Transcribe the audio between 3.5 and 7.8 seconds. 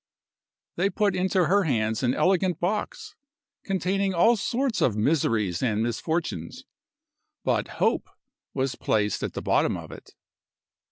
containing all sorts of miseries and misfortunes; but